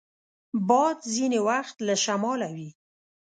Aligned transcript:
باد 0.67 0.97
ځینې 1.15 1.39
وخت 1.49 1.75
له 1.87 1.95
شماله 2.03 2.47
وي 2.55 2.69